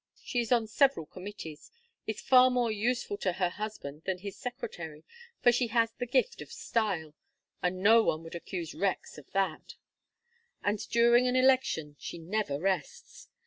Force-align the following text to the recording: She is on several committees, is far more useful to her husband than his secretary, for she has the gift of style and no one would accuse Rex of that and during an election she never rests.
She 0.23 0.39
is 0.39 0.51
on 0.51 0.65
several 0.65 1.05
committees, 1.05 1.69
is 2.07 2.19
far 2.21 2.49
more 2.49 2.71
useful 2.71 3.17
to 3.19 3.33
her 3.33 3.49
husband 3.51 4.01
than 4.07 4.17
his 4.17 4.35
secretary, 4.35 5.03
for 5.43 5.51
she 5.51 5.67
has 5.67 5.91
the 5.93 6.07
gift 6.07 6.41
of 6.41 6.51
style 6.51 7.13
and 7.61 7.83
no 7.83 8.01
one 8.01 8.23
would 8.23 8.33
accuse 8.33 8.73
Rex 8.73 9.19
of 9.19 9.29
that 9.33 9.75
and 10.63 10.79
during 10.89 11.27
an 11.27 11.35
election 11.35 11.97
she 11.99 12.17
never 12.17 12.59
rests. 12.59 13.29